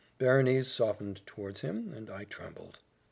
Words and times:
Berenice 0.17 0.67
softened 0.67 1.23
towards 1.27 1.61
him, 1.61 1.93
and 1.93 2.09
I 2.09 2.23
trembled. 2.23 2.79